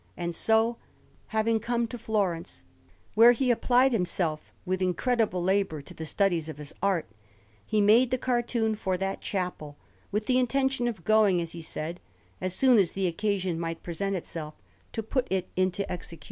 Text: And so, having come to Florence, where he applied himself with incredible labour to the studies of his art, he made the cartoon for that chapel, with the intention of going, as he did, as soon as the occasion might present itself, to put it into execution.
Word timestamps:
And 0.17 0.33
so, 0.33 0.77
having 1.27 1.59
come 1.59 1.85
to 1.85 1.97
Florence, 1.99 2.63
where 3.13 3.33
he 3.33 3.51
applied 3.51 3.91
himself 3.91 4.51
with 4.65 4.81
incredible 4.81 5.43
labour 5.43 5.79
to 5.83 5.93
the 5.93 6.07
studies 6.07 6.49
of 6.49 6.57
his 6.57 6.73
art, 6.81 7.05
he 7.63 7.81
made 7.81 8.09
the 8.09 8.17
cartoon 8.17 8.73
for 8.73 8.97
that 8.97 9.21
chapel, 9.21 9.77
with 10.11 10.25
the 10.25 10.39
intention 10.39 10.87
of 10.87 11.03
going, 11.03 11.39
as 11.39 11.51
he 11.51 11.61
did, 11.61 11.99
as 12.41 12.55
soon 12.55 12.79
as 12.79 12.93
the 12.93 13.05
occasion 13.05 13.59
might 13.59 13.83
present 13.83 14.15
itself, 14.15 14.55
to 14.93 15.03
put 15.03 15.27
it 15.29 15.49
into 15.55 15.87
execution. 15.91 16.19